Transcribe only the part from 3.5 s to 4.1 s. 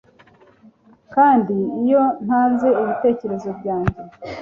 byanjye